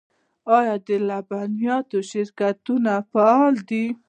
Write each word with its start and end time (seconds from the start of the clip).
آیا 0.57 0.75
د 0.87 0.89
لبنیاتو 1.09 1.97
شرکتونه 2.09 2.93
فعال 3.11 3.55
دي؟ 3.69 3.85